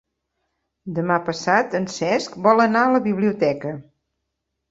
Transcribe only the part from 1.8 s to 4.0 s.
en Cesc vol anar a la biblioteca.